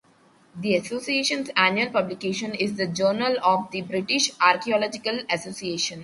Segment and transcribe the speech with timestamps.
[0.55, 5.99] The association's annual publication is The Journal of the British Archaeological Association.